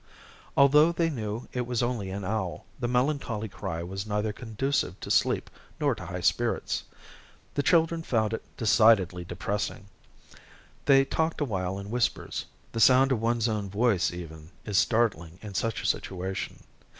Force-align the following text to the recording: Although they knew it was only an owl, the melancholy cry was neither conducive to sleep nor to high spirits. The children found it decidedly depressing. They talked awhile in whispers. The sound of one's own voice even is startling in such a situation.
Although 0.57 0.91
they 0.91 1.11
knew 1.11 1.47
it 1.53 1.67
was 1.67 1.83
only 1.83 2.09
an 2.09 2.25
owl, 2.25 2.65
the 2.79 2.87
melancholy 2.87 3.47
cry 3.47 3.83
was 3.83 4.07
neither 4.07 4.33
conducive 4.33 4.99
to 5.01 5.11
sleep 5.11 5.47
nor 5.79 5.93
to 5.93 6.03
high 6.07 6.21
spirits. 6.21 6.83
The 7.53 7.61
children 7.61 8.01
found 8.01 8.33
it 8.33 8.41
decidedly 8.57 9.23
depressing. 9.23 9.85
They 10.85 11.05
talked 11.05 11.39
awhile 11.39 11.77
in 11.77 11.91
whispers. 11.91 12.45
The 12.71 12.79
sound 12.79 13.11
of 13.11 13.21
one's 13.21 13.47
own 13.47 13.69
voice 13.69 14.09
even 14.11 14.49
is 14.65 14.79
startling 14.79 15.37
in 15.43 15.53
such 15.53 15.83
a 15.83 15.85
situation. 15.85 16.63